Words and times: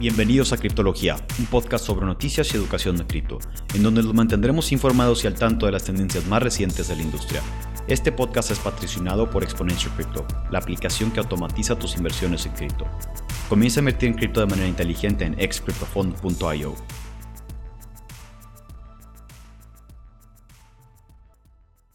Bienvenidos 0.00 0.54
a 0.54 0.56
Criptología, 0.56 1.16
un 1.38 1.44
podcast 1.44 1.84
sobre 1.84 2.06
noticias 2.06 2.54
y 2.54 2.56
educación 2.56 2.96
de 2.96 3.06
cripto, 3.06 3.38
en 3.74 3.82
donde 3.82 4.02
los 4.02 4.14
mantendremos 4.14 4.72
informados 4.72 5.22
y 5.22 5.26
al 5.26 5.34
tanto 5.34 5.66
de 5.66 5.72
las 5.72 5.84
tendencias 5.84 6.26
más 6.26 6.42
recientes 6.42 6.88
de 6.88 6.96
la 6.96 7.02
industria. 7.02 7.42
Este 7.86 8.10
podcast 8.10 8.50
es 8.50 8.58
patrocinado 8.60 9.28
por 9.28 9.42
Exponential 9.42 9.94
Crypto, 9.96 10.26
la 10.50 10.58
aplicación 10.58 11.10
que 11.10 11.20
automatiza 11.20 11.78
tus 11.78 11.98
inversiones 11.98 12.46
en 12.46 12.52
cripto. 12.52 12.86
Comienza 13.50 13.80
a 13.80 13.82
invertir 13.82 14.08
en 14.08 14.14
cripto 14.14 14.40
de 14.40 14.46
manera 14.46 14.68
inteligente 14.68 15.26
en 15.26 15.38
excryptofund.io. 15.38 16.74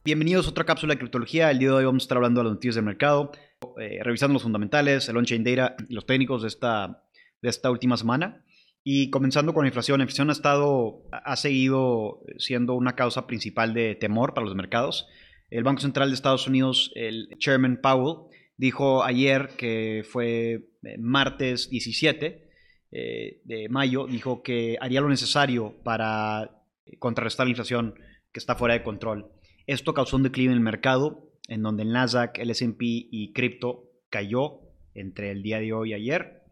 Bienvenidos 0.03 0.45
a 0.45 0.51
otra 0.51 0.63
cápsula 0.63 0.93
de 0.93 0.99
criptología. 0.99 1.49
El 1.49 1.57
día 1.57 1.69
de 1.69 1.73
hoy 1.73 1.85
vamos 1.85 2.03
a 2.03 2.05
estar 2.05 2.17
hablando 2.17 2.41
de 2.41 2.43
las 2.43 2.53
noticias 2.53 2.75
del 2.75 2.85
mercado, 2.85 3.31
eh, 3.79 3.97
revisando 4.03 4.33
los 4.33 4.43
fundamentales, 4.43 5.09
el 5.09 5.17
on-chain 5.17 5.43
data 5.43 5.75
y 5.89 5.95
los 5.95 6.05
técnicos 6.05 6.43
de 6.43 6.49
esta 6.49 7.01
de 7.45 7.51
esta 7.51 7.71
última 7.71 7.95
semana. 7.95 8.43
Y 8.83 9.09
comenzando 9.09 9.53
con 9.53 9.63
la 9.63 9.69
inflación, 9.69 9.99
la 9.99 10.03
inflación 10.03 10.29
ha 10.29 10.33
estado, 10.33 11.03
ha 11.11 11.35
seguido 11.37 12.21
siendo 12.37 12.73
una 12.73 12.95
causa 12.95 13.25
principal 13.25 13.73
de 13.73 13.95
temor 13.95 14.33
para 14.33 14.45
los 14.45 14.55
mercados. 14.55 15.07
El 15.49 15.63
Banco 15.63 15.81
Central 15.81 16.09
de 16.09 16.15
Estados 16.15 16.47
Unidos, 16.47 16.91
el 16.95 17.29
Chairman 17.37 17.79
Powell, 17.81 18.29
dijo 18.57 19.03
ayer 19.03 19.49
que 19.57 20.03
fue 20.07 20.69
eh, 20.83 20.97
martes 20.99 21.69
17 21.69 22.49
eh, 22.91 23.41
de 23.43 23.69
mayo, 23.69 24.07
dijo 24.07 24.43
que 24.43 24.77
haría 24.79 25.01
lo 25.01 25.09
necesario 25.09 25.75
para 25.83 26.63
contrarrestar 26.99 27.47
la 27.47 27.51
inflación 27.51 27.95
que 28.31 28.39
está 28.39 28.55
fuera 28.55 28.73
de 28.73 28.83
control. 28.83 29.31
Esto 29.67 29.93
causó 29.93 30.17
un 30.17 30.23
declive 30.23 30.51
en 30.51 30.57
el 30.57 30.63
mercado, 30.63 31.31
en 31.47 31.63
donde 31.63 31.83
el 31.83 31.91
Nasdaq, 31.91 32.37
el 32.39 32.51
S&P 32.51 32.85
y 32.85 33.33
cripto 33.33 33.89
cayó 34.09 34.61
entre 34.93 35.31
el 35.31 35.43
día 35.43 35.59
de 35.59 35.73
hoy 35.73 35.91
y 35.91 35.93
ayer. 35.93 36.44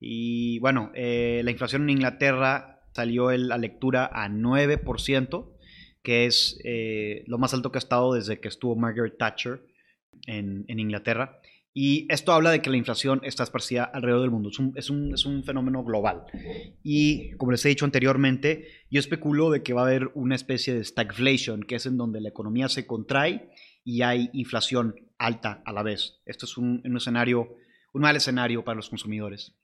Y 0.00 0.58
bueno, 0.58 0.90
eh, 0.94 1.40
la 1.44 1.50
inflación 1.50 1.82
en 1.82 1.90
Inglaterra 1.90 2.76
salió 2.94 3.30
en 3.30 3.48
la 3.48 3.58
lectura 3.58 4.10
a 4.12 4.28
9%, 4.28 5.52
que 6.02 6.26
es 6.26 6.58
eh, 6.64 7.24
lo 7.26 7.38
más 7.38 7.52
alto 7.54 7.72
que 7.72 7.78
ha 7.78 7.80
estado 7.80 8.14
desde 8.14 8.40
que 8.40 8.48
estuvo 8.48 8.76
Margaret 8.76 9.18
Thatcher 9.18 9.62
en, 10.26 10.64
Inglaterra. 10.68 11.40
Y 11.74 12.06
esto 12.10 12.32
habla 12.32 12.50
de 12.50 12.62
que 12.62 12.70
la 12.70 12.78
inflación 12.78 13.20
está 13.22 13.42
esparcida 13.42 13.84
alrededor 13.84 14.22
del 14.22 14.30
mundo. 14.30 14.48
Es 14.48 14.58
un, 14.88 15.12
es 15.12 15.26
un, 15.26 15.44
fenómeno 15.44 15.84
global. 15.84 16.24
Y 16.82 17.32
como 17.32 17.52
les 17.52 17.64
he 17.66 17.68
dicho 17.68 17.84
anteriormente, 17.84 18.66
yo 18.90 18.98
especulo 18.98 19.50
de 19.50 19.62
que 19.62 19.74
va 19.74 19.82
a 19.82 19.84
haber 19.84 20.10
una 20.14 20.36
especie 20.36 20.72
de 20.72 20.84
stagflation, 20.84 21.64
que 21.64 21.74
es 21.74 21.84
en 21.84 21.98
donde 21.98 22.22
la 22.22 22.30
economía 22.30 22.70
se 22.70 22.86
contrae 22.86 23.50
y 23.84 24.00
hay 24.00 24.30
inflación 24.32 24.94
alta 25.18 25.62
a 25.66 25.72
la 25.72 25.82
vez. 25.82 26.22
Esto 26.24 26.46
es 26.46 26.56
un, 26.56 26.80
un 26.82 26.96
escenario, 26.96 27.56
un 27.92 28.02
mal 28.02 28.16
escenario 28.16 28.64
para 28.64 28.76
los 28.76 28.88
consumidores. 28.88 29.54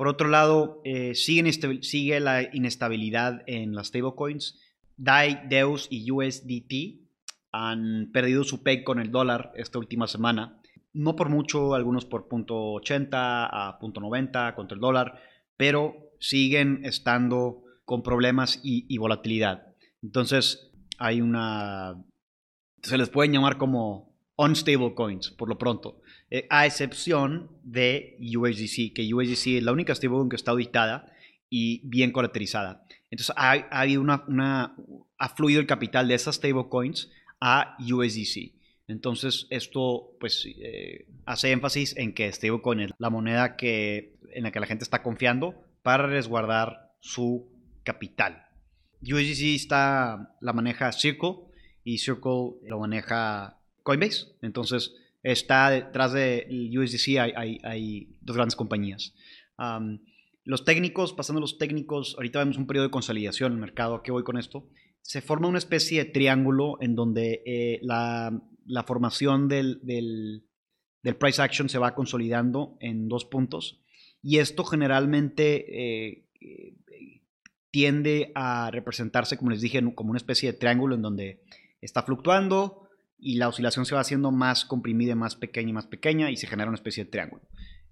Por 0.00 0.08
otro 0.08 0.28
lado, 0.28 0.80
eh, 0.86 1.14
sigue, 1.14 2.20
la 2.20 2.42
inestabilidad 2.54 3.42
en 3.46 3.74
las 3.74 3.88
stablecoins. 3.88 4.58
DAI, 4.96 5.42
DEUS 5.46 5.88
y 5.90 6.10
USDT 6.10 7.06
han 7.52 8.08
perdido 8.10 8.44
su 8.44 8.62
peg 8.62 8.82
con 8.82 8.98
el 8.98 9.10
dólar 9.10 9.52
esta 9.56 9.78
última 9.78 10.06
semana. 10.06 10.58
No 10.94 11.16
por 11.16 11.28
mucho, 11.28 11.74
algunos 11.74 12.06
por 12.06 12.30
.80 12.30 13.10
a 13.12 13.78
.90 13.78 14.54
contra 14.54 14.74
el 14.74 14.80
dólar, 14.80 15.20
pero 15.58 16.14
siguen 16.18 16.80
estando 16.86 17.62
con 17.84 18.02
problemas 18.02 18.58
y, 18.62 18.86
y 18.88 18.96
volatilidad. 18.96 19.74
Entonces, 20.02 20.72
hay 20.96 21.20
una... 21.20 22.02
Se 22.80 22.96
les 22.96 23.10
pueden 23.10 23.34
llamar 23.34 23.58
como 23.58 24.09
unstable 24.40 24.94
coins, 24.94 25.30
por 25.30 25.48
lo 25.48 25.58
pronto. 25.58 26.00
Eh, 26.30 26.46
a 26.48 26.64
excepción 26.64 27.50
de 27.62 28.16
USDC, 28.20 28.94
que 28.94 29.12
USDC 29.12 29.58
es 29.58 29.62
la 29.62 29.72
única 29.72 29.94
stablecoin 29.94 30.30
que 30.30 30.36
está 30.36 30.52
auditada 30.52 31.12
y 31.50 31.82
bien 31.84 32.12
caracterizada. 32.12 32.86
Entonces 33.10 33.34
ha, 33.36 33.52
habido 33.70 34.00
una, 34.00 34.74
ha 35.18 35.28
fluido 35.30 35.60
el 35.60 35.66
capital 35.66 36.08
de 36.08 36.14
esas 36.14 36.36
stablecoins 36.36 37.10
a 37.40 37.76
USDC. 37.80 38.54
Entonces 38.88 39.46
esto 39.50 40.16
pues 40.18 40.46
eh, 40.46 41.06
hace 41.26 41.52
énfasis 41.52 41.96
en 41.96 42.14
que 42.14 42.32
stablecoin 42.32 42.80
es 42.80 42.90
la 42.98 43.10
moneda 43.10 43.56
que, 43.56 44.16
en 44.32 44.44
la 44.44 44.52
que 44.52 44.60
la 44.60 44.66
gente 44.66 44.84
está 44.84 45.02
confiando 45.02 45.54
para 45.82 46.06
resguardar 46.06 46.94
su 47.00 47.46
capital. 47.82 48.46
USDC 49.02 49.54
está, 49.54 50.34
la 50.40 50.52
maneja 50.52 50.92
Circle 50.92 51.36
y 51.84 51.98
Circle 51.98 52.52
lo 52.66 52.78
maneja 52.78 53.59
Coinbase. 53.82 54.26
Entonces 54.42 54.94
está 55.22 55.70
detrás 55.70 56.12
de 56.12 56.46
USDC 56.76 57.18
hay, 57.18 58.16
dos 58.20 58.36
grandes 58.36 58.56
compañías. 58.56 59.14
los 60.44 60.64
técnicos, 60.64 61.12
pasando 61.12 61.38
a 61.38 61.42
los 61.42 61.58
técnicos, 61.58 62.14
ahorita 62.16 62.38
vemos 62.38 62.56
un 62.56 62.66
periodo 62.66 62.86
de 62.86 62.90
consolidación 62.90 63.52
en 63.52 63.58
el 63.58 63.60
mercado. 63.60 63.94
¿A 63.96 64.02
qué 64.02 64.12
voy 64.12 64.22
con 64.22 64.38
esto? 64.38 64.68
Se 65.02 65.20
forma 65.20 65.48
una 65.48 65.58
especie 65.58 66.04
de 66.04 66.10
triángulo 66.10 66.76
en 66.80 66.94
donde 66.94 67.42
eh, 67.46 67.78
la, 67.82 68.32
formación 68.86 69.48
del, 69.48 69.80
del, 69.82 71.16
price 71.16 71.42
action 71.42 71.68
se 71.68 71.78
va 71.78 71.94
consolidando 71.94 72.76
en 72.80 73.08
dos 73.08 73.24
puntos. 73.24 73.82
Y 74.22 74.38
esto 74.38 74.64
generalmente 74.64 76.12
eh, 76.12 76.26
tiende 77.70 78.32
a 78.34 78.70
representarse, 78.70 79.36
como 79.36 79.50
les 79.50 79.60
dije, 79.60 79.82
como 79.94 80.10
una 80.10 80.18
especie 80.18 80.52
de 80.52 80.58
triángulo 80.58 80.94
en 80.94 81.02
donde 81.02 81.42
está 81.80 82.02
fluctuando, 82.02 82.89
y 83.20 83.36
la 83.36 83.48
oscilación 83.48 83.86
se 83.86 83.94
va 83.94 84.00
haciendo 84.00 84.30
más 84.30 84.64
comprimida, 84.64 85.14
más 85.14 85.36
pequeña 85.36 85.70
y 85.70 85.72
más 85.72 85.86
pequeña 85.86 86.30
y 86.30 86.36
se 86.36 86.46
genera 86.46 86.68
una 86.68 86.76
especie 86.76 87.04
de 87.04 87.10
triángulo. 87.10 87.42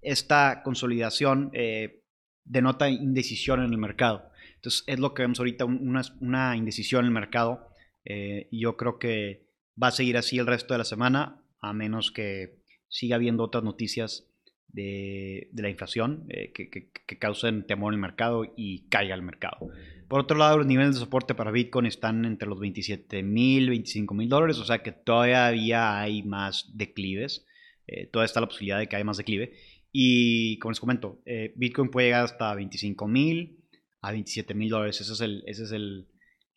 Esta 0.01 0.63
consolidación 0.63 1.51
eh, 1.53 2.03
denota 2.45 2.89
indecisión 2.89 3.63
en 3.63 3.73
el 3.73 3.79
mercado. 3.79 4.31
Entonces 4.55 4.85
es 4.87 4.99
lo 4.99 5.15
que 5.15 5.23
vemos 5.23 5.39
ahorita, 5.39 5.65
una, 5.65 6.57
indecisión 6.57 7.01
en 7.01 7.07
el 7.07 7.13
mercado 7.13 7.69
eh, 8.05 8.49
y 8.51 8.61
yo 8.61 8.77
creo 8.77 8.99
que 8.99 9.47
va 9.81 9.89
a 9.89 9.93
seguir 9.93 10.17
así 10.17 10.39
el 10.39 10.47
resto 10.47 10.75
de 10.75 10.79
la 10.79 10.85
semana 10.85 11.43
a 11.61 11.73
menos 11.73 12.11
que 12.11 12.63
siga 12.89 13.17
habiendo 13.17 13.45
otras 13.45 13.65
noticias 13.65 14.28
de, 14.69 15.49
la 15.55 15.71
inflación 15.71 16.27
eh, 16.29 16.53
que, 16.53 16.69
que, 16.71 17.19
causen 17.19 17.67
temor 17.67 17.93
en 17.93 17.99
el 17.99 18.03
mercado 18.03 18.45
y 18.57 18.89
caiga 18.89 19.15
el 19.15 19.23
mercado. 19.23 19.71
Por 20.09 20.21
otro 20.21 20.37
lado, 20.37 20.59
los 20.59 20.67
niveles 20.67 20.95
de 20.95 21.01
soporte 21.01 21.35
para 21.35 21.51
Bitcoin 21.51 21.87
están 21.87 22.25
entre 22.25 22.49
los 22.49 22.59
27 22.59 23.23
mil, 23.23 23.69
25 23.71 24.15
mil 24.15 24.29
dólares, 24.29 24.59
o 24.59 24.65
sea 24.65 24.83
que 24.83 24.93
todavía 24.93 26.01
hay 26.01 26.23
más 26.23 26.71
declives. 26.75 27.47
Eh, 27.87 28.07
todavía 28.07 28.27
está 28.27 28.41
la 28.41 28.49
posibilidad 28.49 28.79
de 28.79 28.87
que 28.87 28.97
haya 28.97 29.05
más 29.05 29.17
declive. 29.17 29.55
Y 29.93 30.59
como 30.59 30.73
les 30.73 30.81
comento, 30.81 31.21
eh, 31.25 31.53
Bitcoin 31.57 31.91
puede 31.91 32.09
llegar 32.09 32.25
hasta 32.25 32.55
25 32.55 33.09
mil 33.09 33.65
a 34.01 34.13
27 34.13 34.55
mil 34.55 34.69
dólares. 34.69 35.01
Ese 35.01 35.13
es, 35.13 35.21
el, 35.21 35.43
ese 35.47 35.65
es 35.65 35.73
el, 35.73 36.09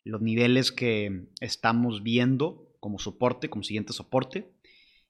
los 0.04 0.20
niveles 0.20 0.72
que 0.72 1.26
estamos 1.40 2.02
viendo 2.02 2.68
como 2.80 2.98
soporte, 2.98 3.48
como 3.48 3.64
siguiente 3.64 3.92
soporte. 3.92 4.52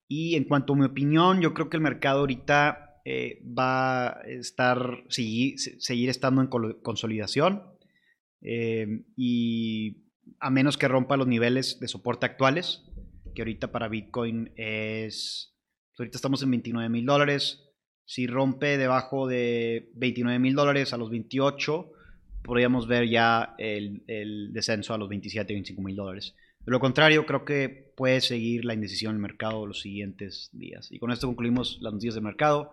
Y 0.08 0.36
en 0.36 0.44
cuanto 0.44 0.72
a 0.72 0.76
mi 0.76 0.84
opinión, 0.84 1.40
yo 1.40 1.54
creo 1.54 1.70
que 1.70 1.76
el 1.76 1.82
mercado 1.82 2.20
ahorita 2.20 2.91
eh, 3.04 3.42
va 3.46 4.08
a 4.08 4.20
estar, 4.22 5.04
seguir, 5.08 5.58
seguir 5.58 6.08
estando 6.08 6.40
en 6.40 6.48
consolidación. 6.82 7.64
Eh, 8.40 9.04
y 9.16 10.04
a 10.40 10.50
menos 10.50 10.76
que 10.76 10.88
rompa 10.88 11.16
los 11.16 11.26
niveles 11.26 11.78
de 11.80 11.88
soporte 11.88 12.26
actuales, 12.26 12.82
que 13.34 13.42
ahorita 13.42 13.72
para 13.72 13.88
Bitcoin 13.88 14.52
es, 14.56 15.54
pues 15.90 16.00
ahorita 16.00 16.18
estamos 16.18 16.42
en 16.42 16.50
29 16.50 16.88
mil 16.88 17.06
dólares, 17.06 17.68
si 18.04 18.26
rompe 18.26 18.78
debajo 18.78 19.26
de 19.26 19.90
29 19.94 20.38
mil 20.38 20.54
dólares 20.54 20.92
a 20.92 20.96
los 20.96 21.10
28, 21.10 21.92
podríamos 22.42 22.86
ver 22.88 23.08
ya 23.08 23.54
el, 23.58 24.02
el 24.06 24.52
descenso 24.52 24.92
a 24.92 24.98
los 24.98 25.08
27 25.08 25.52
y 25.52 25.56
25 25.56 25.82
mil 25.82 25.96
dólares. 25.96 26.34
De 26.64 26.70
lo 26.70 26.80
contrario, 26.80 27.26
creo 27.26 27.44
que 27.44 27.92
puede 27.96 28.20
seguir 28.20 28.64
la 28.64 28.74
indecisión 28.74 29.10
en 29.10 29.16
el 29.16 29.22
mercado 29.22 29.66
los 29.66 29.80
siguientes 29.80 30.50
días. 30.52 30.90
Y 30.92 30.98
con 30.98 31.10
esto 31.10 31.26
concluimos 31.26 31.78
las 31.80 31.92
noticias 31.92 32.14
del 32.14 32.24
mercado. 32.24 32.72